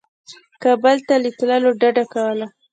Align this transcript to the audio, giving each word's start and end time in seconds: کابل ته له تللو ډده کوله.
کابل 0.63 0.97
ته 1.07 1.15
له 1.23 1.29
تللو 1.39 1.71
ډده 1.81 2.03
کوله. 2.13 2.47